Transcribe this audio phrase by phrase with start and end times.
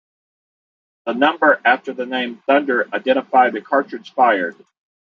[1.05, 4.55] The number after the name "Thunder" identify the cartridge fired.